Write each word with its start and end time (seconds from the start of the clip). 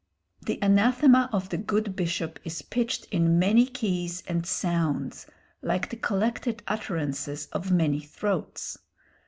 The 0.43 0.57
anathema 0.63 1.29
of 1.31 1.49
the 1.49 1.59
good 1.59 1.95
bishop 1.95 2.39
is 2.43 2.63
pitched 2.63 3.05
in 3.11 3.37
many 3.37 3.67
keys 3.67 4.23
and 4.27 4.47
sounds, 4.47 5.27
like 5.61 5.91
the 5.91 5.95
collected 5.95 6.63
utterances 6.67 7.45
of 7.53 7.69
many 7.69 7.99
throats. 7.99 8.79